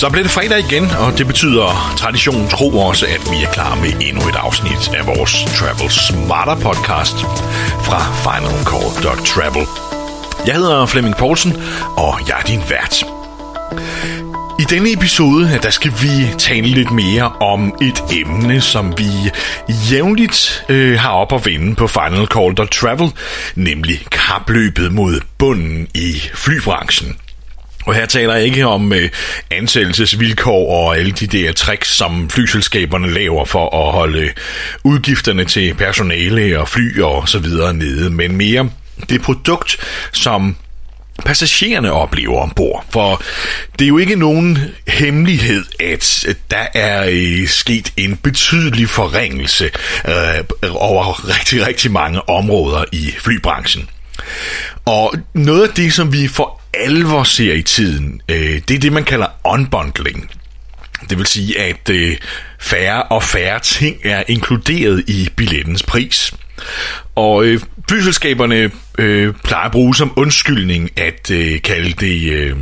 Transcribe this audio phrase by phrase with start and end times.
[0.00, 3.74] Så bliver det fredag igen, og det betyder traditionen tro også, at vi er klar
[3.74, 7.14] med endnu et afsnit af vores Travel Smarter podcast
[7.86, 9.66] fra finalcall.travel.
[10.46, 11.52] Jeg hedder Flemming Poulsen,
[11.96, 13.04] og jeg er din vært.
[14.60, 19.10] I denne episode, der skal vi tale lidt mere om et emne, som vi
[19.90, 23.10] jævnligt øh, har op at vende på Final Call Travel,
[23.54, 27.16] nemlig kapløbet mod bunden i flybranchen.
[27.86, 29.10] Og her taler jeg ikke om øh,
[29.50, 34.32] ansættelsesvilkår og alle de der tricks, som flyselskaberne laver for at holde
[34.84, 38.70] udgifterne til personale og fly og så videre nede, men mere
[39.08, 39.76] det produkt,
[40.12, 40.56] som
[41.24, 42.84] passagererne oplever ombord.
[42.90, 43.22] For
[43.78, 49.70] det er jo ikke nogen hemmelighed, at der er øh, sket en betydelig forringelse
[50.08, 53.88] øh, over rigtig, rigtig mange områder i flybranchen.
[54.84, 58.92] Og noget af det, som vi for alvor ser i tiden, øh, det er det,
[58.92, 60.30] man kalder unbundling.
[61.10, 62.16] Det vil sige, at øh,
[62.60, 66.34] færre og færre ting er inkluderet i billettens pris.
[67.14, 72.32] Og øh, flyselskaberne øh, plejer at bruge som undskyldning at øh, kalde det...
[72.32, 72.56] Øh,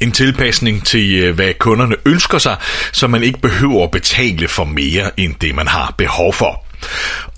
[0.00, 2.56] en tilpasning til, øh, hvad kunderne ønsker sig,
[2.92, 6.66] så man ikke behøver at betale for mere end det, man har behov for.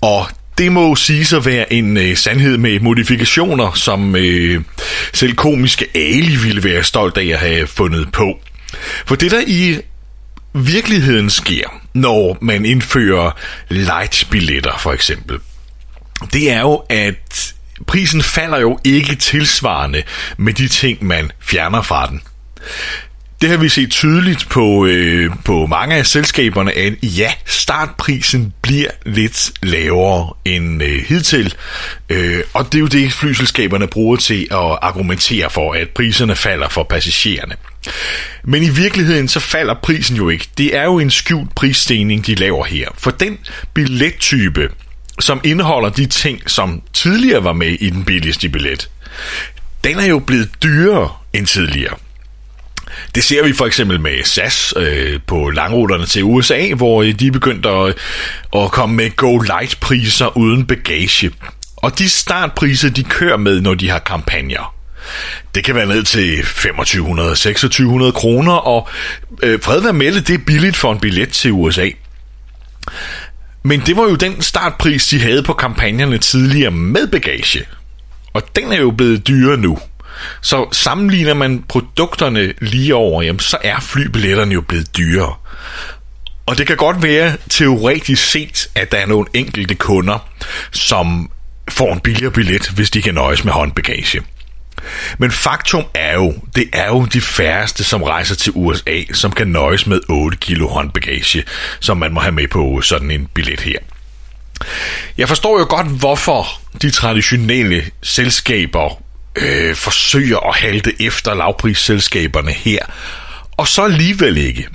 [0.01, 0.27] Og
[0.59, 4.61] det må sige at være en øh, sandhed med modifikationer, som øh,
[5.13, 8.39] selv komiske Ali ville være stolt af at have fundet på.
[9.05, 9.81] For det der i
[10.53, 13.31] virkeligheden sker, når man indfører
[13.69, 15.39] light-billetter for eksempel,
[16.33, 17.53] det er jo, at
[17.87, 20.03] prisen falder jo ikke tilsvarende
[20.37, 22.21] med de ting, man fjerner fra den.
[23.41, 28.89] Det har vi set tydeligt på, øh, på mange af selskaberne, at ja, startprisen bliver
[29.05, 31.53] lidt lavere end øh, hidtil.
[32.09, 36.69] Øh, og det er jo det, flyselskaberne bruger til at argumentere for, at priserne falder
[36.69, 37.55] for passagererne.
[38.43, 40.47] Men i virkeligheden så falder prisen jo ikke.
[40.57, 42.89] Det er jo en skjult prisstigning, de laver her.
[42.97, 43.37] For den
[43.73, 44.69] billettype,
[45.19, 48.89] som indeholder de ting, som tidligere var med i den billigste billet,
[49.83, 51.95] den er jo blevet dyrere end tidligere.
[53.15, 57.27] Det ser vi for eksempel med SAS øh, på langruterne til USA, hvor øh, de
[57.27, 57.95] er begyndt at,
[58.63, 61.31] at komme med go-light-priser uden bagage.
[61.75, 64.75] Og de startpriser, de kører med, når de har kampagner.
[65.55, 68.89] Det kan være ned til 2500-2600 kroner, og
[69.43, 71.89] øh, fred være med det, det er billigt for en billet til USA.
[73.63, 77.65] Men det var jo den startpris, de havde på kampagnerne tidligere med bagage.
[78.33, 79.77] Og den er jo blevet dyrere nu.
[80.41, 85.35] Så sammenligner man produkterne lige over, jamen, så er flybilletterne jo blevet dyrere.
[86.45, 90.29] Og det kan godt være teoretisk set, at der er nogle enkelte kunder,
[90.71, 91.31] som
[91.69, 94.21] får en billigere billet, hvis de kan nøjes med håndbagage.
[95.17, 99.47] Men faktum er jo, det er jo de færreste, som rejser til USA, som kan
[99.47, 101.43] nøjes med 8 kilo håndbagage,
[101.79, 103.79] som man må have med på sådan en billet her.
[105.17, 106.47] Jeg forstår jo godt, hvorfor
[106.81, 109.01] de traditionelle selskaber
[109.41, 112.79] øh, forsøger at halte efter lavprisselskaberne her,
[113.57, 114.67] og så alligevel ikke.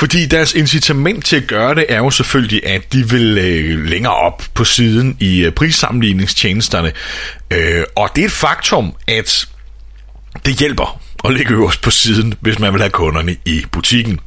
[0.00, 4.14] Fordi deres incitament til at gøre det er jo selvfølgelig, at de vil øh, længere
[4.14, 6.92] op på siden i øh, prissammenligningstjenesterne.
[7.50, 9.48] Øh, og det er et faktum, at
[10.46, 14.20] det hjælper at ligge øverst på siden, hvis man vil have kunderne i butikken.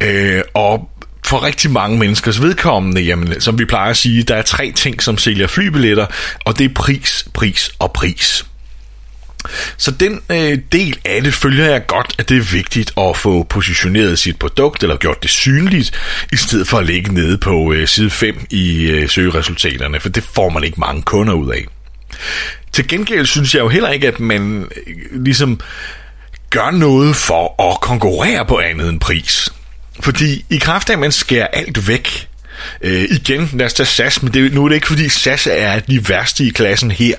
[0.00, 0.90] Øh, og
[1.24, 5.02] for rigtig mange menneskers vedkommende, jamen, som vi plejer at sige, der er tre ting,
[5.02, 6.06] som sælger flybilletter,
[6.44, 8.46] og det er pris, pris og pris.
[9.76, 13.42] Så den øh, del af det følger jeg godt, at det er vigtigt at få
[13.42, 16.00] positioneret sit produkt, eller gjort det synligt,
[16.32, 20.22] i stedet for at ligge nede på øh, side 5 i øh, søgeresultaterne, for det
[20.22, 21.66] får man ikke mange kunder ud af.
[22.72, 25.60] Til gengæld synes jeg jo heller ikke, at man øh, ligesom
[26.50, 29.48] gør noget for at konkurrere på andet end pris.
[30.00, 32.28] Fordi i kraft af, at man skærer alt væk,
[32.80, 35.78] Øh, igen, lad os tage SAS, men det, nu er det ikke fordi SAS er
[35.78, 37.16] de værste i klassen her,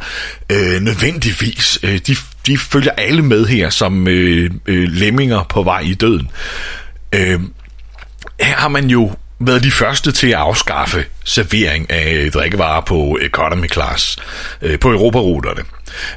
[0.50, 1.80] øh, nødvendigvis.
[1.83, 2.16] Øh, de,
[2.48, 6.30] de følger alle med her som øh, øh, lemminger på vej i døden.
[7.13, 7.39] Øh,
[8.39, 13.71] her har man jo været de første til at afskaffe servering af drikkevarer på economy
[13.71, 14.18] class
[14.62, 15.62] øh, på europaruterne.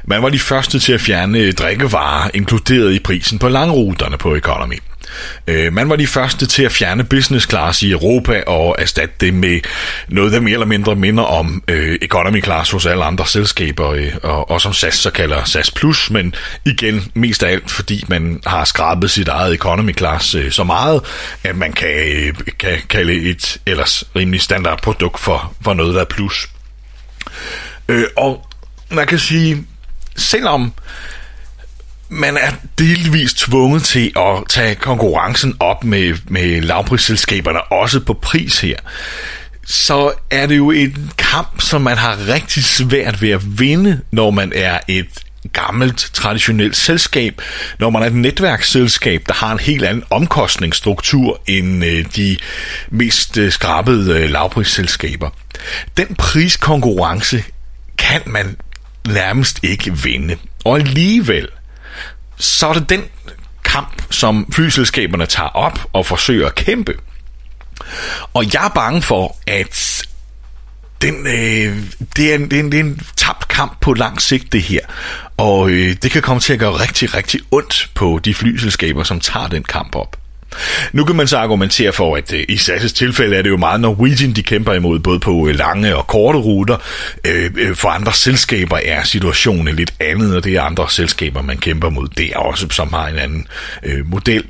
[0.03, 4.79] Man var de første til at fjerne drikkevarer inkluderet i prisen på langruterne på economy.
[5.47, 9.33] Øh, man var de første til at fjerne business class i Europa og erstatte det
[9.33, 9.59] med
[10.07, 14.11] noget, der mere eller mindre minder om øh, economy class hos alle andre selskaber, øh,
[14.23, 16.35] og, og som SAS så kalder SAS Plus, men
[16.65, 21.01] igen mest af alt, fordi man har skrabet sit eget economy class øh, så meget,
[21.43, 26.01] at man kan, øh, kan kalde et ellers rimelig standard produkt for, for noget, der
[26.01, 26.49] er plus.
[27.89, 28.45] Øh, og
[28.89, 29.65] man kan sige,
[30.17, 30.73] selvom
[32.09, 38.59] man er delvis tvunget til at tage konkurrencen op med, med lavprisselskaberne, også på pris
[38.59, 38.77] her,
[39.65, 44.31] så er det jo en kamp, som man har rigtig svært ved at vinde, når
[44.31, 45.07] man er et
[45.53, 47.41] gammelt, traditionelt selskab,
[47.79, 52.37] når man er et netværksselskab, der har en helt anden omkostningsstruktur end øh, de
[52.89, 55.29] mest øh, skrabede øh, lavprisselskaber.
[55.97, 57.43] Den priskonkurrence
[57.97, 58.57] kan man
[59.07, 60.35] nærmest ikke vinde.
[60.65, 61.47] Og alligevel,
[62.39, 63.03] så er det den
[63.63, 66.97] kamp, som flyselskaberne tager op og forsøger at kæmpe.
[68.33, 70.05] Og jeg er bange for, at
[71.01, 71.77] den, øh,
[72.15, 74.61] det, er en, det, er en, det er en tabt kamp på lang sigt, det
[74.61, 74.81] her.
[75.37, 79.19] Og øh, det kan komme til at gøre rigtig, rigtig ondt på de flyselskaber, som
[79.19, 80.17] tager den kamp op.
[80.93, 83.81] Nu kan man så argumentere for, at øh, i SAS' tilfælde er det jo meget
[83.81, 86.77] Norwegian, de kæmper imod, både på øh, lange og korte ruter.
[87.25, 91.57] Øh, øh, for andre selskaber er situationen lidt andet, og det er andre selskaber, man
[91.57, 92.07] kæmper mod.
[92.07, 93.47] Det er også, som har en anden
[93.83, 94.43] øh, model.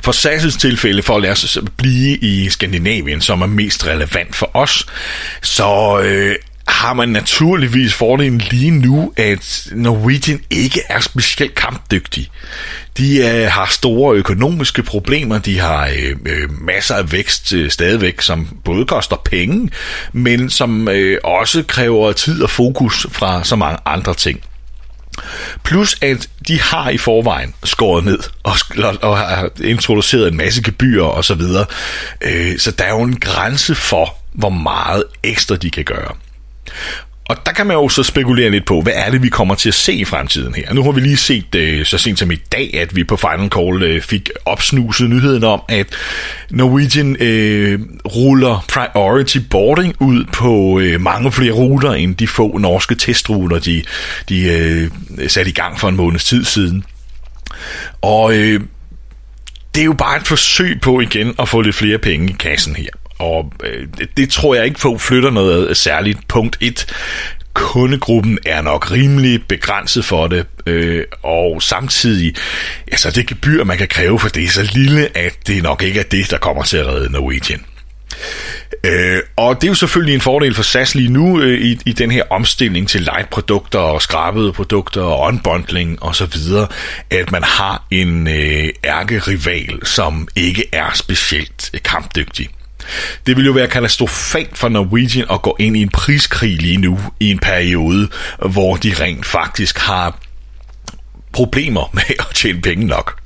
[0.00, 4.50] For SAS' tilfælde, for at lade os blive i Skandinavien, som er mest relevant for
[4.54, 4.86] os,
[5.42, 6.36] så øh,
[6.70, 12.30] har man naturligvis fordelen lige nu, at Norwegian ikke er specielt kampdygtig.
[12.98, 18.20] De øh, har store økonomiske problemer, de har øh, øh, masser af vækst øh, stadigvæk,
[18.20, 19.70] som både koster penge,
[20.12, 24.40] men som øh, også kræver tid og fokus fra så mange andre ting.
[25.64, 30.62] Plus at de har i forvejen skåret ned og, og, og har introduceret en masse
[30.62, 31.66] gebyrer og så videre.
[32.20, 36.14] Øh, så der er jo en grænse for, hvor meget ekstra de kan gøre.
[37.30, 39.68] Og der kan man jo så spekulere lidt på, hvad er det, vi kommer til
[39.68, 40.74] at se i fremtiden her.
[40.74, 43.48] Nu har vi lige set øh, så sent som i dag, at vi på Final
[43.48, 45.86] Call øh, fik opsnuset nyheden om, at
[46.50, 52.94] Norwegian øh, ruller priority boarding ud på øh, mange flere ruter, end de få norske
[52.94, 53.82] testruter, de,
[54.28, 54.90] de øh,
[55.28, 56.84] satte i gang for en måneds tid siden.
[58.02, 58.60] Og øh,
[59.74, 62.76] det er jo bare et forsøg på igen at få lidt flere penge i kassen
[62.76, 62.90] her.
[63.20, 66.28] Og øh, det, det tror jeg ikke på flytter noget særligt.
[66.28, 66.86] Punkt 1
[67.54, 72.34] kundegruppen er nok rimelig begrænset for det, øh, og samtidig,
[72.92, 76.00] altså det gebyr, man kan kræve for det, er så lille, at det nok ikke
[76.00, 77.64] er det, der kommer til at redde Norwegian.
[78.84, 81.92] Øh, og det er jo selvfølgelig en fordel for SAS lige nu øh, i, i
[81.92, 86.66] den her omstilling til light-produkter og skrabede produkter og unbundling og så videre,
[87.10, 92.48] at man har en øh, ærkerival, som ikke er specielt kampdygtig.
[93.26, 96.98] Det vil jo være katastrofalt for Norwegian at gå ind i en priskrig lige nu,
[97.20, 100.18] i en periode, hvor de rent faktisk har
[101.32, 103.20] problemer med at tjene penge nok.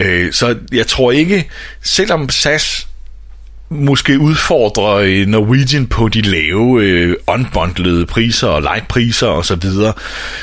[0.00, 1.50] Øh, så jeg tror ikke,
[1.82, 2.86] selvom SAS
[3.70, 9.92] måske udfordrer øh, Norwegian på de lave øh, unbundlede priser og lightpriser og så videre,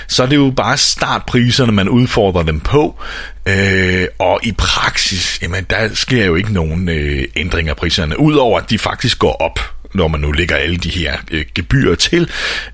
[0.07, 3.00] så er det jo bare startpriserne, man udfordrer dem på.
[3.45, 8.59] Øh, og i praksis, jamen der sker jo ikke nogen øh, ændringer af priserne, udover
[8.59, 9.59] at de faktisk går op
[9.94, 12.29] når man nu lægger alle de her øh, gebyrer til,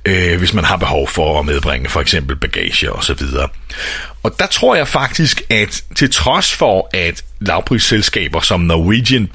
[0.06, 3.48] øh, hvis man har behov for at medbringe for eksempel bagage og så videre.
[4.24, 9.30] Og der tror jeg faktisk, at til trods for, at lavprisselskaber som Norwegian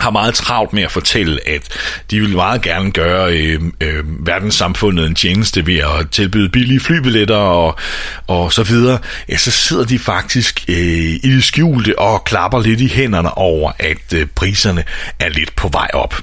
[0.00, 1.62] har meget travlt med at fortælle, at
[2.10, 7.36] de vil meget gerne gøre øh, øh, verdenssamfundet en tjeneste ved at tilbyde billige flybilletter
[7.36, 7.76] og,
[8.26, 8.98] og så videre,
[9.28, 13.72] ja, så sidder de faktisk øh, i det skjulte og klapper lidt i hænderne over,
[13.78, 14.84] at øh, priserne
[15.20, 16.14] er lidt på vej op.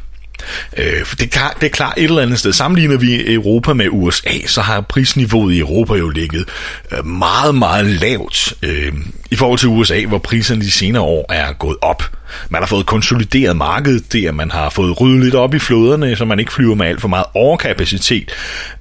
[0.78, 2.54] Øh, for det, er klart, det er klart et eller andet sted.
[2.54, 6.50] Sammenligner vi Europa med USA, så har prisniveauet i Europa jo ligget
[6.92, 8.94] øh, meget, meget lavt øh,
[9.32, 12.04] i forhold til USA, hvor priserne de senere år er gået op.
[12.50, 16.26] Man har fået konsolideret markedet der, man har fået ryddet lidt op i floderne, så
[16.26, 18.32] man ikke flyver med alt for meget overkapacitet.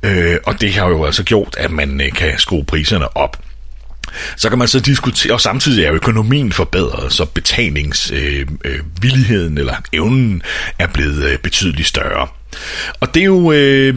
[0.03, 3.37] Øh, og det har jo altså gjort, at man øh, kan skrue priserne op.
[4.37, 9.75] Så kan man så diskutere, og samtidig er økonomien forbedret, så betalingsvilligheden øh, øh, eller
[9.93, 10.43] evnen
[10.79, 12.29] er blevet øh, betydeligt større.
[13.01, 13.95] Og det er jo, øh,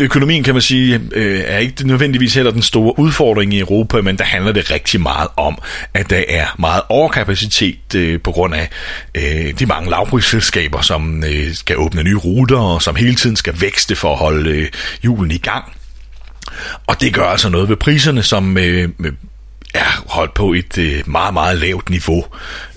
[0.00, 4.18] økonomien kan man sige, øh, er ikke nødvendigvis heller den store udfordring i Europa, men
[4.18, 5.58] der handler det rigtig meget om,
[5.94, 8.68] at der er meget overkapacitet øh, på grund af
[9.14, 13.60] øh, de mange lavprisselskaber, som øh, skal åbne nye ruter, og som hele tiden skal
[13.60, 14.68] vækste for at holde øh,
[15.04, 15.64] julen i gang.
[16.86, 19.12] Og det gør altså noget ved priserne, som øh, øh,
[19.74, 22.24] er holdt på et øh, meget, meget lavt niveau.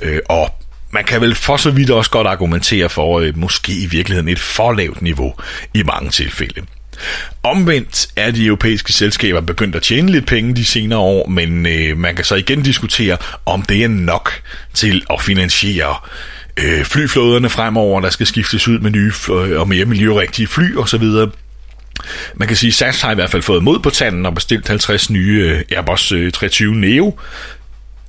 [0.01, 0.53] Øh, og
[0.91, 4.39] man kan vel for så vidt også godt argumentere for øh, måske i virkeligheden et
[4.39, 5.33] for lavt niveau
[5.73, 6.61] i mange tilfælde.
[7.43, 11.97] Omvendt er de europæiske selskaber begyndt at tjene lidt penge de senere år, men øh,
[11.97, 14.41] man kan så igen diskutere, om det er nok
[14.73, 15.95] til at finansiere
[16.57, 19.13] øh, flyflåderne fremover, der skal skiftes ud med nye
[19.57, 21.03] og mere miljørigtige fly osv.,
[22.35, 24.67] man kan sige, at SAS har i hvert fald fået mod på tanden og bestilt
[24.67, 27.19] 50 nye øh, Airbus øh, 320 Neo,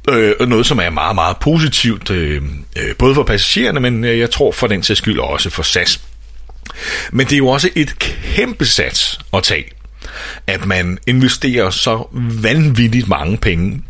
[0.09, 2.43] øh, noget som er meget, meget positivt, øh,
[2.77, 6.01] øh både for passagererne, men jeg tror for den sags skyld også for SAS.
[7.13, 9.65] Men det er jo også et kæmpe sats at tage,
[10.47, 12.09] at man investerer så
[12.43, 13.83] vanvittigt mange penge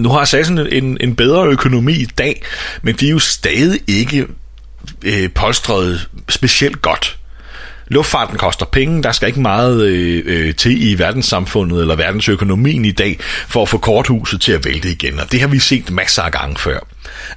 [0.00, 2.42] nu har SAS en, en bedre økonomi i dag,
[2.82, 4.26] men de er jo stadig ikke
[5.04, 7.18] øh, polstret specielt godt.
[7.90, 12.90] Luftfarten koster penge, der skal ikke meget øh, øh, til i verdenssamfundet eller verdensøkonomien i
[12.90, 13.16] dag
[13.48, 16.32] for at få korthuset til at vælte igen, og det har vi set masser af
[16.32, 16.78] gange før.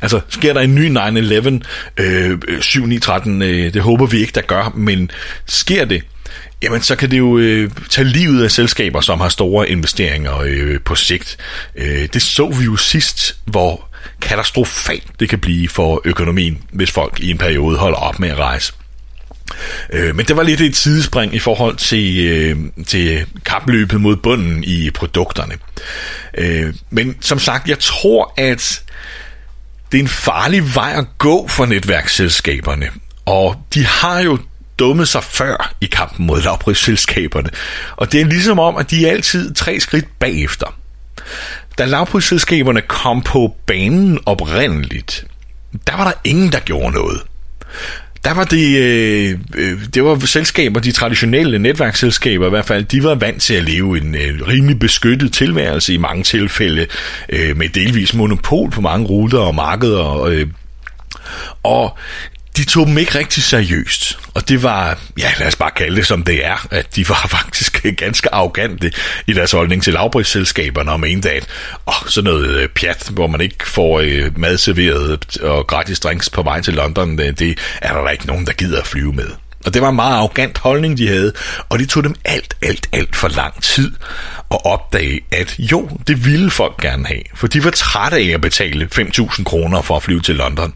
[0.01, 4.41] Altså, sker der en ny 9-11, øh, øh 7-9-13, øh, det håber vi ikke, der
[4.41, 5.11] gør, men
[5.45, 6.03] sker det,
[6.63, 10.79] jamen så kan det jo øh, tage livet af selskaber, som har store investeringer øh,
[10.85, 11.37] på sigt.
[11.75, 13.87] Øh, det så vi jo sidst, hvor
[14.21, 18.37] katastrofalt det kan blive for økonomien, hvis folk i en periode holder op med at
[18.37, 18.73] rejse.
[19.93, 22.57] Øh, men det var lidt et sidespring i forhold til, øh,
[22.87, 25.53] til kapløbet mod bunden i produkterne.
[26.37, 28.83] Øh, men som sagt, jeg tror, at
[29.91, 32.89] det er en farlig vej at gå for netværksselskaberne.
[33.25, 34.37] Og de har jo
[34.79, 37.49] dummet sig før i kampen mod lavprisselskaberne.
[37.95, 40.75] Og det er ligesom om, at de er altid tre skridt bagefter.
[41.77, 45.25] Da lavprisselskaberne kom på banen oprindeligt,
[45.87, 47.21] der var der ingen, der gjorde noget.
[48.25, 53.03] Der var det, øh, øh, det var selskaber, de traditionelle netværksselskaber i hvert fald, de
[53.03, 56.87] var vant til at leve en øh, rimelig beskyttet tilværelse i mange tilfælde,
[57.29, 60.23] øh, med delvis monopol på mange ruter og markeder.
[60.23, 60.47] Øh,
[61.63, 61.97] og
[62.57, 64.19] de tog dem ikke rigtig seriøst.
[64.33, 67.27] Og det var, ja lad os bare kalde det som det er, at de var
[67.39, 68.91] faktisk ganske arrogante
[69.27, 71.47] i deres holdning til lavprisselskaberne og mente, at
[71.85, 76.29] Og sådan noget øh, pjat, hvor man ikke får øh, mad serveret og gratis drinks
[76.29, 79.29] på vej til London, det, det er der ikke nogen, der gider at flyve med.
[79.65, 81.33] Og det var en meget arrogant holdning, de havde,
[81.69, 83.91] og det tog dem alt, alt, alt for lang tid
[84.51, 88.41] at opdage, at jo, det ville folk gerne have, for de var trætte af at
[88.41, 90.73] betale 5.000 kroner for at flyve til London.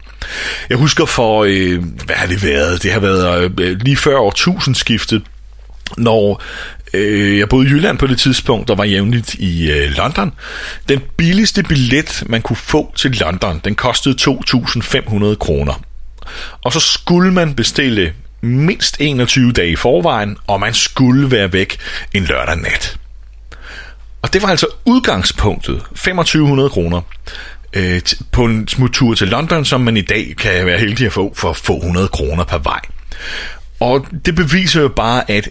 [0.70, 2.82] Jeg husker for, øh, hvad har det været?
[2.82, 5.22] Det har været øh, lige før årtusindskiftet,
[5.96, 6.42] når
[6.94, 10.32] øh, jeg boede i Jylland på det tidspunkt, og var jævnligt i øh, London.
[10.88, 15.82] Den billigste billet, man kunne få til London, den kostede 2.500 kroner.
[16.64, 21.78] Og så skulle man bestille mindst 21 dage i forvejen, og man skulle være væk
[22.14, 22.98] en lørdag nat.
[24.22, 27.00] Og det var altså udgangspunktet, 2500 kroner
[27.72, 28.00] øh,
[28.32, 31.52] på en smuttur til London, som man i dag kan være heldig at få for
[31.52, 32.80] få 100 kroner per vej.
[33.80, 35.48] Og det beviser jo bare, at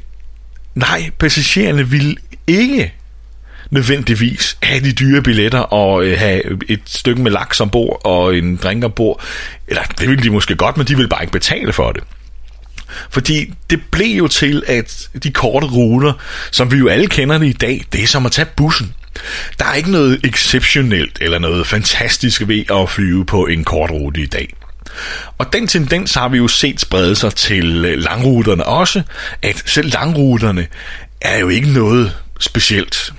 [0.75, 2.17] nej, passagererne vil
[2.48, 2.94] ikke
[3.70, 8.56] nødvendigvis have de dyre billetter og øh, have et stykke med laks ombord og en
[8.56, 9.22] drink ombord.
[9.67, 12.03] Eller det ville de måske godt, men de vil bare ikke betale for det.
[13.10, 16.13] Fordi det blev jo til, at de korte ruter,
[16.51, 18.94] som vi jo alle kender det i dag, det er som at tage bussen.
[19.60, 24.22] Der er ikke noget exceptionelt eller noget fantastisk ved at flyve på en kort rute
[24.22, 24.53] i dag.
[25.38, 29.01] Og den tendens har vi jo set sprede sig til øh, langruterne også,
[29.41, 30.67] at selv langruterne
[31.22, 33.13] er jo ikke noget specielt.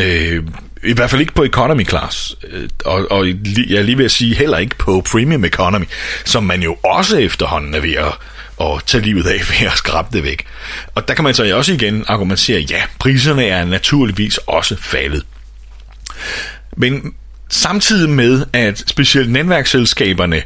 [0.00, 0.42] Øh,
[0.84, 4.10] I hvert fald ikke på economy class, øh, og, og jeg er lige ved at
[4.10, 5.84] sige heller ikke på premium economy,
[6.24, 8.12] som man jo også efterhånden er ved at
[8.60, 10.46] og tage livet af ved at skrabe det væk.
[10.94, 15.26] Og der kan man så også igen argumentere, ja, priserne er naturligvis også faldet.
[16.76, 17.14] Men
[17.48, 20.42] samtidig med, at specielt netværksselskaberne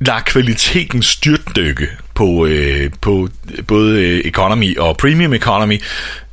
[0.00, 3.28] lader kvaliteten styrtdykke på, øh, på
[3.66, 5.82] både economy og premium economy,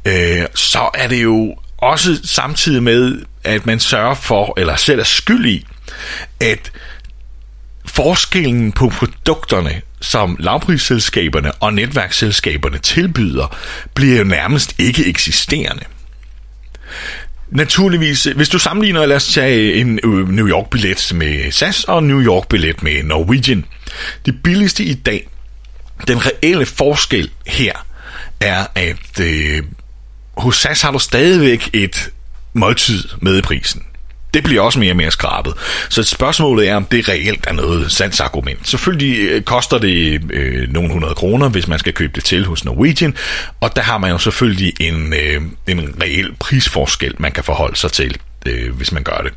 [0.06, 5.04] øh, så er det jo også samtidig med, at man sørger for, eller selv er
[5.04, 5.66] skyld i,
[6.40, 6.72] at
[7.86, 13.58] forskellen på produkterne som lavprisselskaberne og netværksselskaberne tilbyder,
[13.94, 15.84] bliver jo nærmest ikke eksisterende.
[17.50, 22.08] Naturligvis, hvis du sammenligner, lad os tage en øh, New York-billet med SAS og en
[22.08, 23.66] New York-billet med Norwegian.
[24.26, 25.28] Det billigste i dag,
[26.08, 27.86] den reelle forskel her,
[28.40, 29.64] er, at øh,
[30.38, 32.10] hos SAS har du stadigvæk et
[32.54, 33.84] måltid med i prisen
[34.36, 35.54] det bliver også mere og mere skrabet.
[35.90, 38.68] Så spørgsmålet er, om det reelt er noget sandsargument.
[38.68, 42.66] Selvfølgelig øh, koster det øh, nogle hundrede kroner, hvis man skal købe det til hos
[42.66, 43.16] Norwegian,
[43.62, 47.92] og der har man jo selvfølgelig en, øh, en reel prisforskel, man kan forholde sig
[47.92, 49.34] til, øh, hvis man gør det.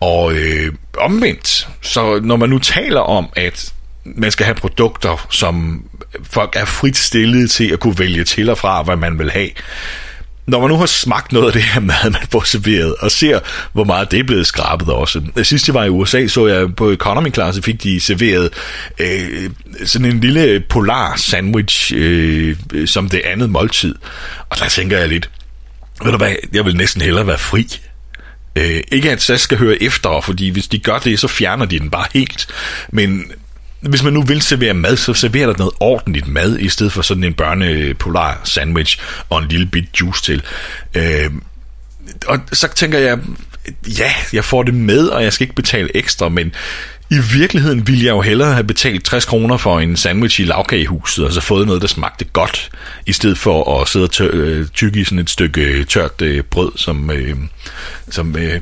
[0.00, 3.72] Og øh, omvendt, så når man nu taler om, at
[4.04, 5.84] man skal have produkter, som
[6.30, 9.50] folk er frit stillet til at kunne vælge til og fra, hvad man vil have,
[10.48, 13.40] når man nu har smagt noget af det her mad, man får serveret, og ser,
[13.72, 15.22] hvor meget det er blevet skrabet også.
[15.42, 18.50] Sidst jeg var i USA, så jeg på economy class, fik de serveret
[18.98, 19.50] øh,
[19.84, 23.94] sådan en lille polar sandwich, øh, som det andet måltid.
[24.50, 25.30] Og der tænker jeg lidt,
[26.04, 27.80] ved du hvad, jeg vil næsten hellere være fri.
[28.56, 31.78] Øh, ikke at SAS skal høre efter, fordi hvis de gør det, så fjerner de
[31.78, 32.46] den bare helt.
[32.92, 33.32] Men
[33.80, 37.02] hvis man nu vil servere mad, så serverer der noget ordentligt mad, i stedet for
[37.02, 40.42] sådan en børnepolar sandwich og en lille bit juice til.
[40.94, 41.30] Øh,
[42.26, 43.18] og så tænker jeg,
[43.98, 46.52] ja, jeg får det med, og jeg skal ikke betale ekstra, men
[47.10, 51.24] i virkeligheden ville jeg jo hellere have betalt 60 kroner for en sandwich i lavkagehuset,
[51.24, 52.70] og så fået noget, der smagte godt,
[53.06, 56.22] i stedet for at sidde og tør, øh, tykke i sådan et stykke øh, tørt
[56.22, 57.36] øh, brød, som, øh,
[58.10, 58.60] som øh,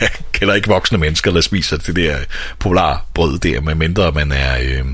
[0.00, 2.16] jeg kender ikke voksne mennesker, der spiser det der
[2.58, 4.84] polarbrød der, med mindre man er, øh,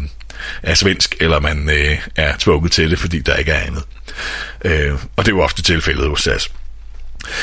[0.63, 3.83] er svensk, eller man øh, er tvunget til det, fordi der ikke er andet.
[4.65, 6.51] Øh, og det er jo ofte tilfældet hos SAS.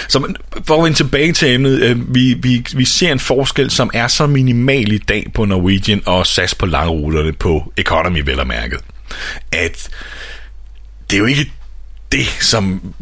[0.07, 0.33] Så
[0.63, 4.07] for at vende tilbage til emnet, øh, vi, vi, vi ser en forskel, som er
[4.07, 8.79] så minimal i dag på Norwegian og SAS på langruterne på economy vel og mærket,
[9.51, 9.89] at
[11.09, 11.51] det er jo ikke
[12.11, 12.93] det, som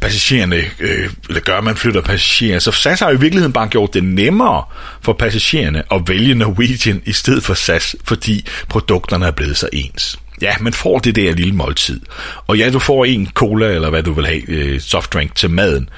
[0.00, 2.58] passagererne øh, eller gør, man flytter passagerer.
[2.58, 4.64] Så SAS har i virkeligheden bare gjort det nemmere
[5.02, 10.18] for passagererne at vælge Norwegian i stedet for SAS, fordi produkterne er blevet så ens.
[10.42, 12.00] Ja, man får det der lille måltid.
[12.46, 15.88] Og ja, du får en cola, eller hvad du vil have, øh, softdrink til maden,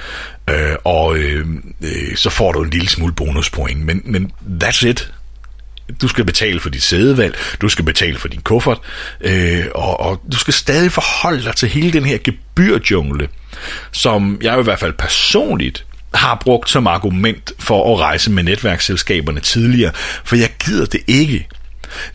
[0.51, 1.47] øh, og øh,
[1.83, 3.85] øh, så får du en lille smule bonuspoint.
[3.85, 4.33] Men, men
[4.65, 5.13] that's it.
[6.03, 8.79] Du skal betale for dit sædevalg, du skal betale for din kuffert,
[9.21, 13.29] øh, og, og du skal stadig forholde dig til hele den her gebyrjungle,
[13.93, 19.41] som jeg i hvert fald personligt har brugt som argument for at rejse med netværksselskaberne
[19.41, 19.93] tidligere,
[20.25, 21.49] for jeg gider det ikke.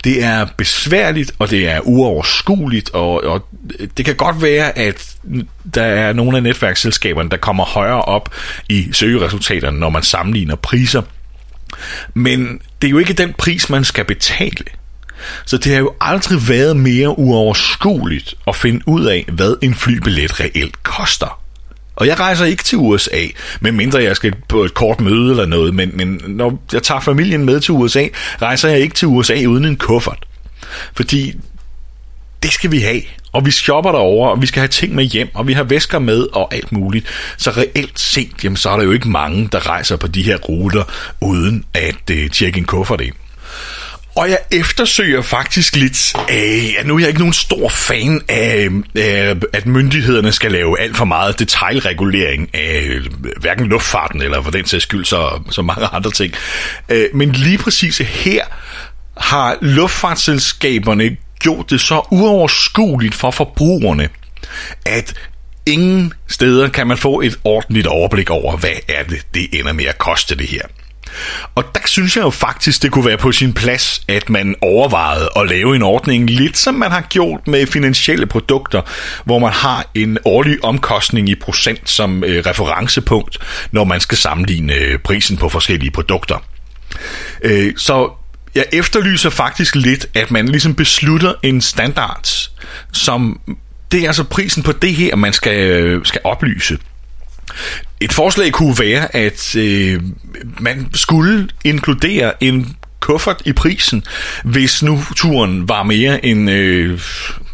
[0.04, 3.48] Det er besværligt, og det er uoverskueligt, og, og
[3.96, 5.16] det kan godt være, at
[5.74, 8.34] der er nogle af netværksselskaberne, der kommer højere op
[8.68, 11.02] i søgeresultaterne, når man sammenligner priser.
[12.14, 14.64] Men det er jo ikke den pris, man skal betale.
[15.44, 20.40] Så det har jo aldrig været mere uoverskueligt at finde ud af, hvad en flybillet
[20.40, 21.45] reelt koster.
[21.96, 23.26] Og jeg rejser ikke til USA,
[23.60, 27.44] medmindre jeg skal på et kort møde eller noget, men, men når jeg tager familien
[27.44, 28.06] med til USA,
[28.42, 30.26] rejser jeg ikke til USA uden en kuffert.
[30.96, 31.32] Fordi
[32.42, 35.28] det skal vi have, og vi shopper derover, og vi skal have ting med hjem,
[35.34, 37.06] og vi har væsker med og alt muligt.
[37.36, 40.36] Så reelt set, jamen, så er der jo ikke mange, der rejser på de her
[40.36, 40.82] ruter,
[41.20, 43.14] uden at øh, tjekke en kuffert ind.
[44.16, 49.36] Og jeg eftersøger faktisk lidt øh, nu er jeg ikke nogen stor fan af, øh,
[49.52, 53.06] at myndighederne skal lave alt for meget detaljregulering af øh,
[53.40, 56.34] hverken luftfarten eller for den sags skyld så, så mange andre ting.
[56.88, 58.44] Øh, men lige præcis her
[59.16, 64.08] har luftfartsselskaberne gjort det så uoverskueligt for forbrugerne,
[64.86, 65.14] at
[65.66, 69.84] ingen steder kan man få et ordentligt overblik over, hvad er det, det ender med
[69.84, 70.62] at koste det her.
[71.54, 75.28] Og der synes jeg jo faktisk, det kunne være på sin plads, at man overvejede
[75.36, 78.82] at lave en ordning, lidt som man har gjort med finansielle produkter,
[79.24, 83.38] hvor man har en årlig omkostning i procent som øh, referencepunkt,
[83.72, 86.44] når man skal sammenligne øh, prisen på forskellige produkter.
[87.42, 88.10] Øh, så
[88.54, 92.28] jeg efterlyser faktisk lidt, at man ligesom beslutter en standard,
[92.92, 93.40] som
[93.92, 96.78] det er altså prisen på det her, man skal, øh, skal oplyse.
[98.00, 100.02] Et forslag kunne være, at øh,
[100.60, 104.04] man skulle inkludere en kuffert i prisen,
[104.44, 107.00] hvis nu turen var mere end, øh,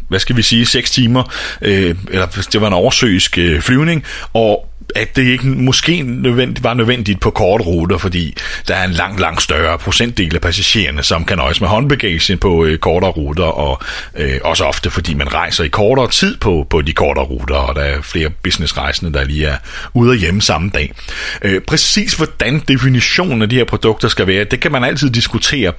[0.07, 1.23] hvad skal vi sige, 6 timer,
[1.61, 4.03] øh, eller hvis det var en oversøisk øh, flyvning,
[4.33, 8.35] og at det ikke måske nødvendigt, var nødvendigt på korte ruter, fordi
[8.67, 12.65] der er en langt, langt større procentdel af passagererne, som kan nøjes med håndbagage på
[12.65, 13.81] øh, kortere ruter, og
[14.15, 17.75] øh, også ofte fordi man rejser i kortere tid på, på de kortere ruter, og
[17.75, 19.57] der er flere businessrejsende, der lige er
[19.93, 20.93] ude og hjemme samme dag.
[21.41, 25.73] Øh, præcis hvordan definitionen af de her produkter skal være, det kan man altid diskutere,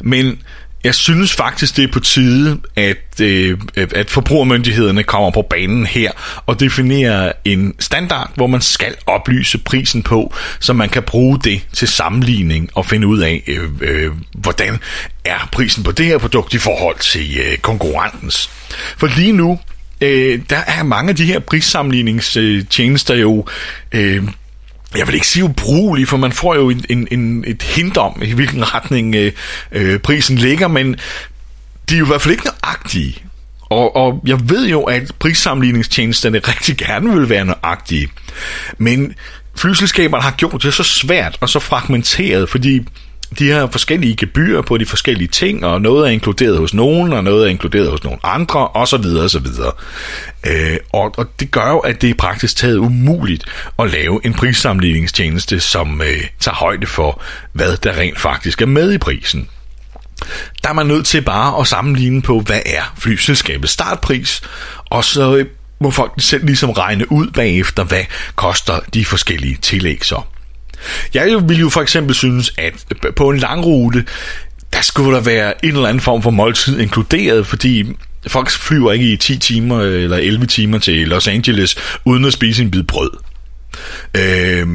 [0.00, 0.38] men
[0.84, 6.12] jeg synes faktisk, det er på tide, at, øh, at forbrugermyndighederne kommer på banen her
[6.46, 11.66] og definerer en standard, hvor man skal oplyse prisen på, så man kan bruge det
[11.72, 14.78] til sammenligning og finde ud af, øh, øh, hvordan
[15.24, 18.50] er prisen på det her produkt i forhold til øh, konkurrentens.
[18.96, 19.58] For lige nu,
[20.00, 23.46] øh, der er mange af de her prissammenligningstjenester jo...
[23.92, 24.24] Øh,
[24.96, 28.22] jeg vil ikke sige ubrugelig, for man får jo en, en, en, et hint om,
[28.22, 29.32] i hvilken retning øh,
[29.72, 30.96] øh, prisen ligger, men
[31.90, 33.22] de er jo i hvert fald ikke nøjagtige.
[33.60, 38.08] Og, og jeg ved jo, at prissammenligningstjenesterne rigtig gerne vil være nøjagtige.
[38.78, 39.14] Men
[39.56, 42.86] flyselskaberne har gjort det så svært og så fragmenteret, fordi
[43.38, 47.24] de her forskellige gebyrer på de forskellige ting, og noget er inkluderet hos nogen, og
[47.24, 49.72] noget er inkluderet hos nogle andre, og så videre, og så videre.
[50.46, 53.44] Øh, og, og det gør jo, at det er praktisk taget umuligt
[53.78, 58.92] at lave en prissammenligningstjeneste, som øh, tager højde for, hvad der rent faktisk er med
[58.92, 59.48] i prisen.
[60.62, 64.40] Der er man nødt til bare at sammenligne på, hvad er flyselskabets startpris,
[64.84, 65.46] og så øh,
[65.80, 68.04] må folk selv ligesom regne ud bagefter, hvad
[68.36, 70.20] koster de forskellige tillæg så.
[71.14, 72.84] Jeg vil jo for eksempel synes, at
[73.16, 74.04] på en lang rute,
[74.72, 77.86] der skulle der være en eller anden form for måltid inkluderet, fordi
[78.26, 82.62] folk flyver ikke i 10 timer eller 11 timer til Los Angeles, uden at spise
[82.62, 83.10] en bid brød.
[84.16, 84.66] Øh,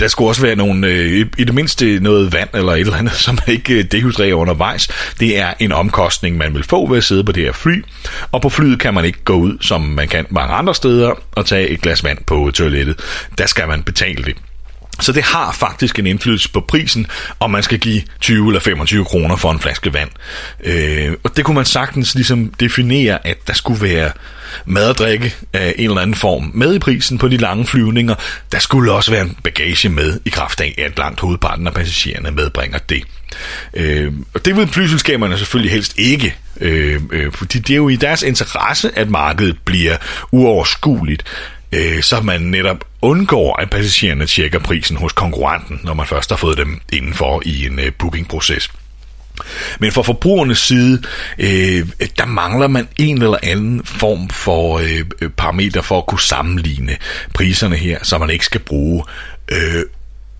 [0.00, 3.14] der skulle også være nogle, øh, i det mindste noget vand eller et eller andet,
[3.26, 4.88] som ikke øh, dehydrerer undervejs.
[5.20, 7.84] Det er en omkostning, man vil få ved at sidde på det her fly.
[8.32, 11.46] Og på flyet kan man ikke gå ud, som man kan mange andre steder, og
[11.46, 13.00] tage et glas vand på toilettet.
[13.38, 14.36] Der skal man betale det.
[15.00, 17.06] Så det har faktisk en indflydelse på prisen,
[17.40, 20.10] om man skal give 20 eller 25 kroner for en flaske vand.
[20.64, 24.10] Øh, og det kunne man sagtens ligesom definere, at der skulle være
[24.64, 28.14] mad og drikke af en eller anden form med i prisen på de lange flyvninger.
[28.52, 32.30] Der skulle også være en bagage med i kraft af, at langt hovedparten af passagererne
[32.30, 33.02] medbringer det.
[33.74, 37.96] Øh, og det vil flyselskaberne selvfølgelig helst ikke, øh, øh, fordi det er jo i
[37.96, 39.96] deres interesse, at markedet bliver
[40.32, 41.24] uoverskueligt
[41.72, 46.36] øh, så man netop undgår, at passagererne tjekker prisen hos konkurrenten, når man først har
[46.36, 48.70] fået dem indenfor i en øh, bookingproces.
[49.78, 51.02] Men fra forbrugernes side,
[51.38, 51.86] øh,
[52.18, 56.96] der mangler man en eller anden form for øh, øh parameter for at kunne sammenligne
[57.34, 59.04] priserne her, så man ikke skal bruge
[59.48, 59.82] øh,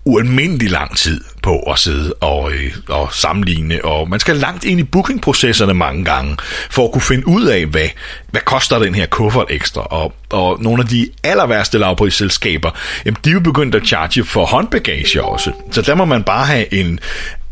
[0.07, 4.79] ualmindelig lang tid på at sidde og, øh, og sammenligne, og man skal langt ind
[4.79, 6.37] i bookingprocesserne mange gange,
[6.69, 7.87] for at kunne finde ud af, hvad,
[8.31, 12.71] hvad koster den her kuffert ekstra, og, og nogle af de aller værste lavprisselskaber,
[13.05, 16.45] jamen de er jo begyndt at charge for håndbagage også, så der må man bare
[16.45, 16.99] have en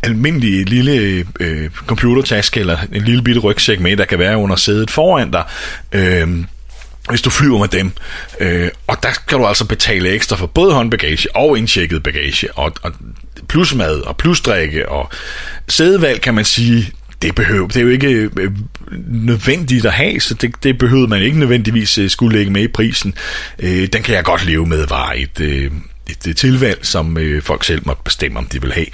[0.04, 4.92] almindelig lille øh, computertaske eller en lille bitte rygsæk med, der kan være under sædet
[4.92, 5.44] foran dig,
[5.92, 6.46] øh,
[7.10, 7.92] hvis du flyver med dem.
[8.40, 12.74] Øh, og der kan du altså betale ekstra for både håndbagage og indtjekket bagage, og,
[12.82, 12.92] og
[13.48, 15.10] plus mad og plus drikke, og
[15.68, 16.92] sædevalg kan man sige,
[17.22, 18.52] det, behøver, det er jo ikke øh,
[19.08, 22.68] nødvendigt at have, så det, det behøver man ikke nødvendigvis øh, skulle lægge med i
[22.68, 23.14] prisen.
[23.60, 25.72] Øh, den kan jeg godt leve med, var et, øh,
[26.10, 28.88] et, et tilvalg, som øh, folk selv må bestemme, om de vil have.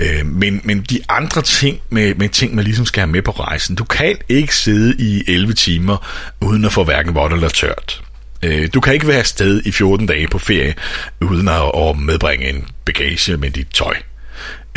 [0.00, 3.30] Øh, men, men de andre ting med, med ting, man ligesom skal have med på
[3.30, 6.06] rejsen, du kan ikke sidde i 11 timer,
[6.40, 8.02] uden at få hverken vådt eller tørt.
[8.42, 10.74] Øh, du kan ikke være afsted i 14 dage på ferie,
[11.20, 13.94] uden at, at medbringe en bagage med dit tøj.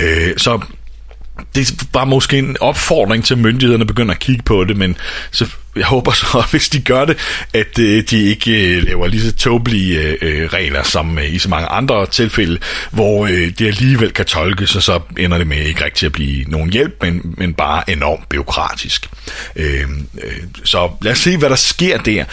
[0.02, 0.62] Øh, så
[1.56, 4.98] det var måske en opfordring til myndighederne at begynde at kigge på det, men
[5.32, 7.18] så jeg håber så, hvis de gør det,
[7.54, 11.40] at øh, de ikke øh, laver lige så tåbelige øh, øh regler som øh, i
[11.40, 12.60] så mange andre tilfælde,
[12.92, 16.46] hvor øh, det alligevel kan tolkes, og så ender det med ikke rigtig at blive
[16.48, 19.10] nogen hjælp, men, men bare enormt byråkratisk.
[20.64, 22.26] så lad os se, hvad der sker der.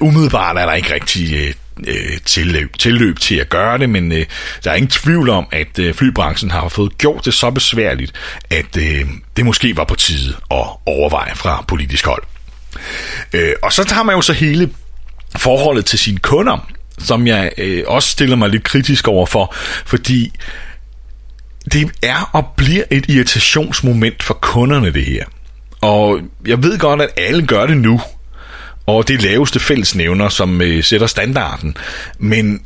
[0.00, 1.54] umiddelbart er der ikke rigtig
[1.86, 4.26] øh, tilløb, tilløb til at gøre det, men øh,
[4.64, 8.12] der er ingen tvivl om, at øh, flybranchen har fået gjort det så besværligt,
[8.50, 12.22] at øh, det måske var på tide at overveje fra politisk hold.
[13.32, 14.70] Øh, og så tager man jo så hele
[15.36, 19.54] forholdet til sine kunder, som jeg øh, også stiller mig lidt kritisk over for,
[19.86, 20.32] fordi
[21.72, 25.24] det er og bliver et irritationsmoment for kunderne, det her.
[25.80, 28.00] Og jeg ved godt, at alle gør det nu,
[28.86, 31.76] og det laveste fællesnævner, som øh, sætter standarden.
[32.18, 32.60] Men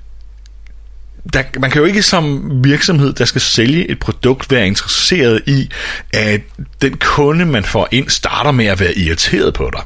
[1.33, 5.71] der, man kan jo ikke som virksomhed, der skal sælge et produkt, være interesseret i,
[6.13, 6.41] at
[6.83, 9.83] den kunde, man får ind, starter med at være irriteret på dig.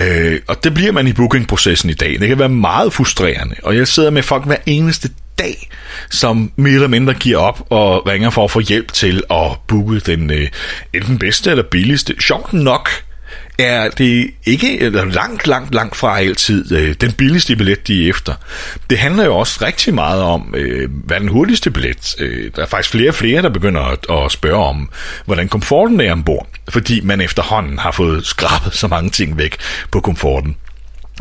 [0.00, 2.20] Øh, og det bliver man i bookingprocessen i dag.
[2.20, 5.68] Det kan være meget frustrerende, og jeg sidder med folk hver eneste dag,
[6.10, 10.00] som mere eller mindre giver op og ringer for at få hjælp til at booke
[10.00, 10.48] den øh,
[10.94, 12.14] enten bedste eller billigste.
[12.20, 12.90] Sjovt nok
[13.58, 18.10] er det ikke eller langt, langt, langt fra altid øh, den billigste billet, de er
[18.10, 18.34] efter.
[18.90, 22.14] Det handler jo også rigtig meget om, øh, hvad den hurtigste billet.
[22.18, 24.90] Øh, der er faktisk flere og flere, der begynder at, at spørge om,
[25.24, 29.56] hvordan komforten er ombord, fordi man efterhånden har fået skrabet så mange ting væk
[29.90, 30.56] på komforten.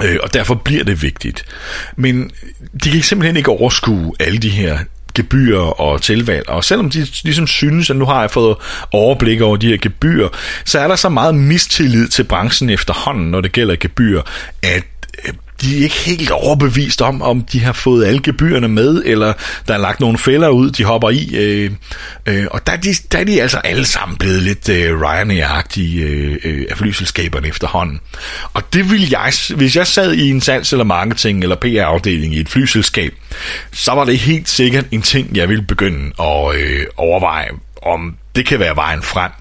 [0.04, 1.46] Øh, og derfor bliver det vigtigt.
[1.96, 2.32] Men
[2.84, 4.80] de kan simpelthen ikke overskue alle de her
[5.16, 6.50] gebyrer og tilvalg.
[6.50, 8.56] Og selvom de ligesom synes, at nu har jeg fået
[8.92, 10.30] overblik over de her gebyrer,
[10.66, 14.22] så er der så meget mistillid til branchen efterhånden, når det gælder gebyr,
[14.64, 14.84] at
[15.28, 19.34] øh, de er ikke helt overbevist om, om de har fået alle gebyrerne med, eller
[19.68, 21.30] der er lagt nogle fælder ud, de hopper i.
[21.34, 21.72] Øh,
[22.26, 26.00] øh, og der er, de, der er de altså alle sammen blevet lidt øh, Ryanair-agtige
[26.00, 28.00] øh, øh, af flyselskaberne efterhånden.
[28.54, 32.40] Og det vil jeg, hvis jeg sad i en salgs- eller marketing- eller PR-afdeling i
[32.40, 33.14] et flyselskab,
[33.72, 37.50] så var det helt sikkert en ting, jeg ville begynde at øh, overveje
[37.82, 39.32] om det kan være vejen frem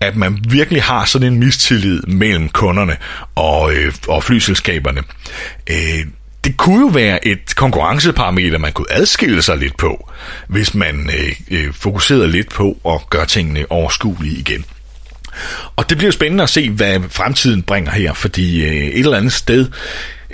[0.00, 2.96] at man virkelig har sådan en mistillid mellem kunderne
[3.34, 5.02] og, øh, og flyselskaberne.
[5.70, 6.06] Øh,
[6.44, 10.10] det kunne jo være et konkurrenceparameter, man kunne adskille sig lidt på,
[10.48, 14.64] hvis man øh, øh, fokuserede lidt på at gøre tingene overskuelige igen.
[15.76, 19.32] Og det bliver spændende at se, hvad fremtiden bringer her, fordi øh, et eller andet
[19.32, 19.68] sted,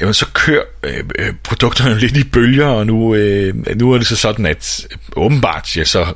[0.00, 4.06] jamen, så kører øh, øh produkterne lidt i bølger, og nu, øh, nu er det
[4.06, 6.14] så sådan, at øh, åbenbart, ja, så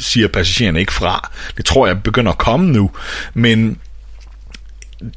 [0.00, 1.30] siger passagererne ikke fra.
[1.56, 2.90] Det tror jeg begynder at komme nu,
[3.34, 3.78] men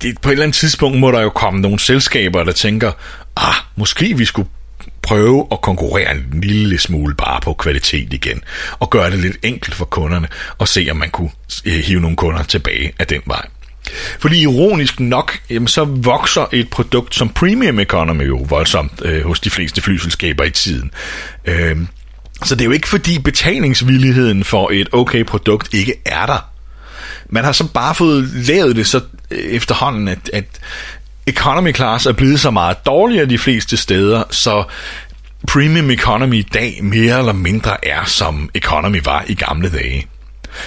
[0.01, 2.91] det, på et eller andet tidspunkt må der jo komme nogle selskaber, der tænker,
[3.35, 4.49] ah, måske vi skulle
[5.01, 8.41] prøve at konkurrere en lille smule bare på kvalitet igen,
[8.79, 11.31] og gøre det lidt enkelt for kunderne, og se om man kunne
[11.65, 13.47] øh, hive nogle kunder tilbage af den vej.
[14.19, 19.39] Fordi ironisk nok, jamen, så vokser et produkt som Premium Economy jo voldsomt øh, hos
[19.39, 20.91] de fleste flyselskaber i tiden.
[21.45, 21.77] Øh,
[22.43, 26.49] så det er jo ikke fordi betalingsvilligheden for et okay produkt ikke er der.
[27.29, 30.45] Man har så bare fået lavet det så øh, efterhånden, at, at
[31.27, 34.63] economy class er blevet så meget dårligere de fleste steder, så
[35.47, 40.07] premium economy i dag mere eller mindre er som economy var i gamle dage.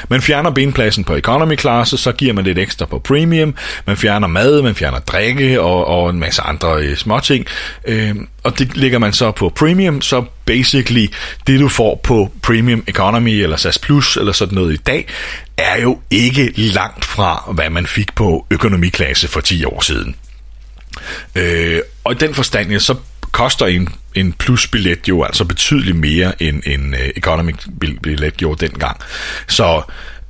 [0.09, 3.55] Man fjerner benpladsen på economy class, så giver man lidt ekstra på premium.
[3.87, 7.47] Man fjerner mad, man fjerner drikke og, og en masse andre øh, småting.
[7.85, 11.07] Øh, og det ligger man så på premium, så basically
[11.47, 15.07] det du får på premium economy eller SAS Plus eller sådan noget i dag,
[15.57, 20.17] er jo ikke langt fra, hvad man fik på økonomiklasse for 10 år siden.
[21.35, 22.95] Øh, og i den forstand, så
[23.33, 27.57] koster en, en plusbillet jo altså betydeligt mere end en uh, economic
[28.03, 29.01] billet gjorde dengang.
[29.49, 29.83] Så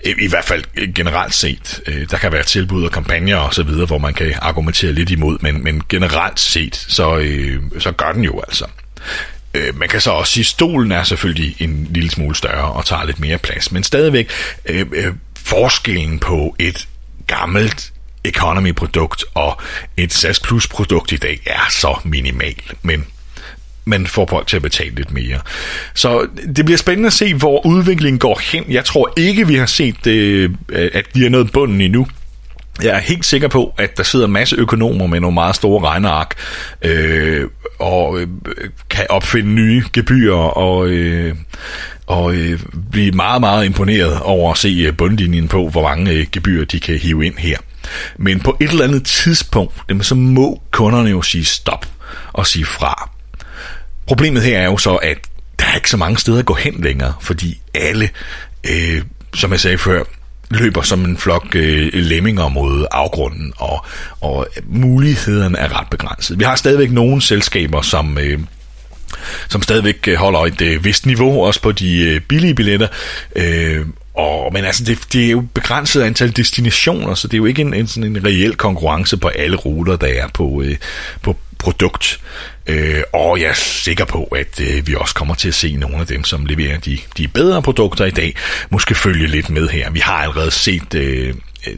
[0.04, 3.54] i, i hvert fald øh, generelt set, øh, der kan være tilbud og kampagner og
[3.54, 7.92] så videre, hvor man kan argumentere lidt imod, men, men generelt set, så, øh, så
[7.92, 8.66] gør den jo altså.
[9.54, 12.86] Øh, man kan så også sige, at stolen er selvfølgelig en lille smule større og
[12.86, 14.30] tager lidt mere plads, men stadigvæk
[14.66, 16.88] øh, øh, forskellen på et
[17.26, 17.92] gammelt
[18.24, 19.60] economy-produkt og
[19.96, 23.06] et SAS Plus-produkt i dag er så minimal, men
[23.84, 25.40] man får folk til at betale lidt mere.
[25.94, 28.64] Så det bliver spændende at se, hvor udviklingen går hen.
[28.68, 32.06] Jeg tror ikke, vi har set, øh, at vi er nået bunden endnu.
[32.82, 35.88] Jeg er helt sikker på, at der sidder en masse økonomer med nogle meget store
[35.88, 36.34] regneark,
[36.82, 38.28] øh, og øh,
[38.90, 41.34] kan opfinde nye gebyrer og, øh,
[42.10, 46.26] og øh, blive meget, meget imponeret over at se øh, bundlinjen på, hvor mange øh,
[46.32, 47.58] gebyrer de kan hive ind her.
[48.18, 51.86] Men på et eller andet tidspunkt, jamen, så må kunderne jo sige stop
[52.32, 53.10] og sige fra.
[54.06, 55.18] Problemet her er jo så, at
[55.58, 58.08] der er ikke så mange steder at gå hen længere, fordi alle,
[58.70, 59.02] øh,
[59.34, 60.02] som jeg sagde før,
[60.50, 63.84] løber som en flok øh, lemminger mod afgrunden, og,
[64.20, 66.38] og mulighederne er ret begrænset.
[66.38, 68.18] Vi har stadigvæk nogle selskaber, som...
[68.18, 68.38] Øh,
[69.48, 72.88] som stadigvæk øh, holder et øh, vist niveau, også på de øh, billige billetter.
[73.36, 77.44] Øh, og, men altså, det, det er jo begrænset antal destinationer, så det er jo
[77.44, 80.76] ikke en, en, sådan en reel konkurrence på alle ruter, der er på, øh,
[81.22, 82.20] på produkt.
[82.66, 85.96] Øh, og jeg er sikker på, at øh, vi også kommer til at se nogle
[85.96, 88.36] af dem, som leverer de, de bedre produkter i dag,
[88.70, 89.90] måske følge lidt med her.
[89.90, 91.34] Vi har allerede set øh,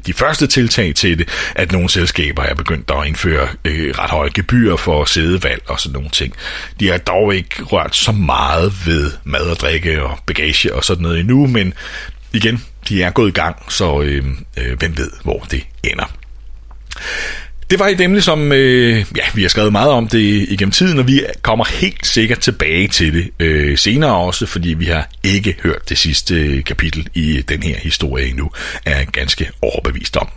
[0.06, 4.30] de første tiltag til det, at nogle selskaber er begyndt at indføre øh, ret høje
[4.34, 6.34] gebyrer for sædevalg og sådan nogle ting.
[6.80, 11.02] De har dog ikke rørt så meget ved mad og drikke og bagage og sådan
[11.02, 11.74] noget endnu, men
[12.32, 14.24] igen, de er gået i gang, så øh,
[14.56, 16.16] øh, hvem ved, hvor det ender.
[17.72, 20.98] Det var et emne, som øh, ja, vi har skrevet meget om det igennem tiden,
[20.98, 25.56] og vi kommer helt sikkert tilbage til det øh, senere også, fordi vi har ikke
[25.62, 28.50] hørt det sidste øh, kapitel i den her historie endnu,
[28.86, 30.28] er jeg ganske overbevist om.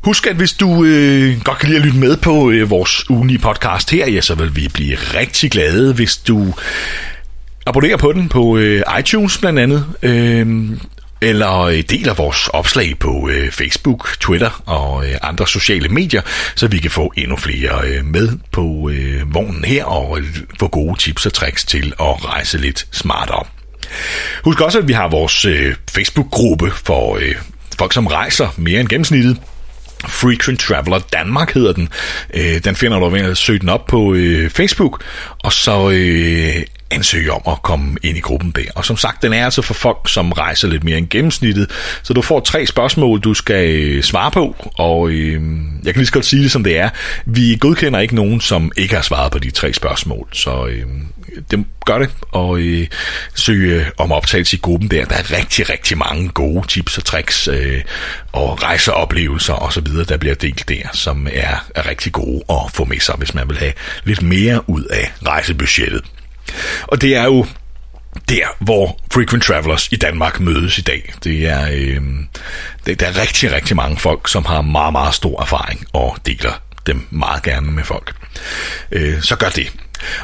[0.00, 3.38] Husk, at hvis du øh, godt kan lide at lytte med på øh, vores ugenlige
[3.38, 6.54] podcast her, ja, så vil vi blive rigtig glade, hvis du
[7.66, 9.86] abonnerer på den på øh, iTunes blandt andet.
[10.02, 10.70] Øh,
[11.20, 16.22] eller øh, deler vores opslag på øh, Facebook, Twitter og øh, andre sociale medier,
[16.54, 20.24] så vi kan få endnu flere øh, med på øh, vognen her og øh,
[20.58, 23.44] få gode tips og tricks til at rejse lidt smartere.
[24.44, 27.34] Husk også, at vi har vores øh, Facebook-gruppe for øh,
[27.78, 29.36] folk, som rejser mere end gennemsnittet.
[30.06, 31.88] Frequent Traveler Danmark hedder den.
[32.34, 35.04] Øh, den finder du ved at søge den op på øh, Facebook,
[35.38, 38.64] og så øh, ansøge om at komme ind i gruppen der.
[38.74, 41.70] Og som sagt, den er altså for folk, som rejser lidt mere end gennemsnittet,
[42.02, 45.42] så du får tre spørgsmål, du skal øh, svare på, og øh,
[45.84, 46.90] jeg kan lige så godt sige det, som det er.
[47.26, 50.84] Vi godkender ikke nogen, som ikke har svaret på de tre spørgsmål, så øh,
[51.50, 52.86] det, gør det, og øh,
[53.34, 55.04] søge om optagelse i gruppen der.
[55.04, 57.82] Der er rigtig, rigtig mange gode tips og tricks øh,
[58.32, 62.56] og rejseoplevelser og så videre, der bliver delt der, som er, er rigtig gode at
[62.74, 63.72] få med sig, hvis man vil have
[64.04, 66.02] lidt mere ud af rejsebudgettet.
[66.82, 67.46] Og det er jo
[68.28, 71.12] der, hvor Frequent Travelers i Danmark mødes i dag.
[71.24, 72.00] Det er, øh,
[72.86, 76.62] det, der er rigtig, rigtig mange folk, som har meget, meget stor erfaring og deler
[76.86, 78.14] dem meget gerne med folk.
[78.92, 79.72] Øh, så gør det.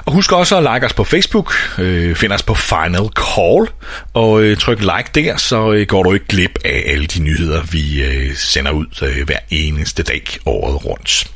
[0.05, 3.69] Og husk også at like os på Facebook, øh, find os på Final Call,
[4.15, 7.63] og øh, tryk like der, så øh, går du ikke glip af alle de nyheder,
[7.63, 11.31] vi øh, sender ud øh, hver eneste dag året rundt.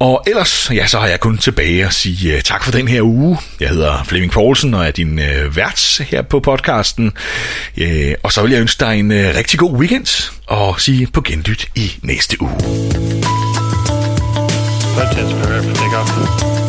[0.00, 3.02] Og ellers, ja, så har jeg kun tilbage at sige uh, tak for den her
[3.02, 3.38] uge.
[3.60, 7.12] Jeg hedder Flemming Poulsen og er din uh, vært her på podcasten.
[7.80, 11.20] Uh, og så vil jeg ønske dig en uh, rigtig god weekend og sige på
[11.20, 12.52] genlyt i næste uge.
[14.96, 16.67] That's it for everything